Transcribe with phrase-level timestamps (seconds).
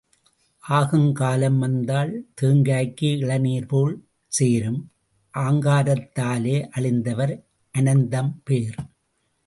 [0.63, 3.93] ஆகும் காலம் வந்தால் தேங்காய்க்கு இளநீர் போல்
[4.31, 4.81] சேரும்,
[5.33, 7.35] ஆங்காரத்தாலே அழிந்தவர்
[7.73, 8.79] அனந்தம் பேர்.